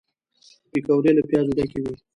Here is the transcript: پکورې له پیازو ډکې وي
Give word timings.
پکورې 0.71 1.11
له 1.17 1.23
پیازو 1.29 1.55
ډکې 1.57 1.79
وي 1.83 1.93